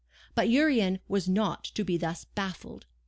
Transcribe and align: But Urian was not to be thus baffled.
But 0.33 0.49
Urian 0.49 0.97
was 1.07 1.29
not 1.29 1.63
to 1.63 1.85
be 1.85 1.95
thus 1.95 2.25
baffled. 2.25 2.87